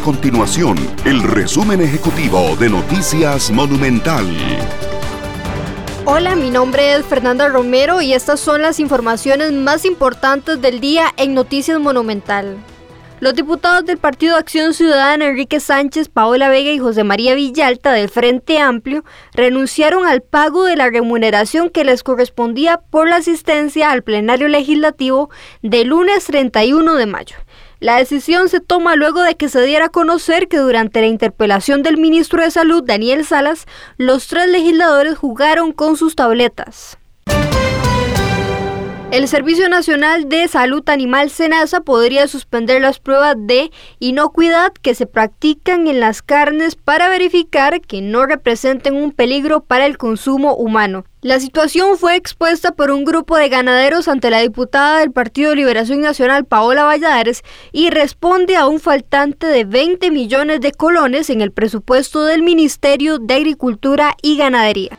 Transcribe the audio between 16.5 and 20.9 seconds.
y José María Villalta del Frente Amplio renunciaron al pago de la